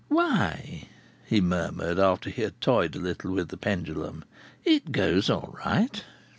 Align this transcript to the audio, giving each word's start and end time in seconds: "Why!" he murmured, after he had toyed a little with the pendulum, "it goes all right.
"Why!" 0.07 0.87
he 1.27 1.41
murmured, 1.41 1.99
after 1.99 2.31
he 2.31 2.41
had 2.41 2.59
toyed 2.59 2.95
a 2.95 2.99
little 2.99 3.33
with 3.33 3.49
the 3.49 3.55
pendulum, 3.57 4.23
"it 4.65 4.91
goes 4.91 5.29
all 5.29 5.55
right. 5.63 6.03